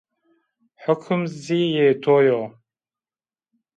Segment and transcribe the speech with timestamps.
[0.83, 2.41] Hukm zî yê to yo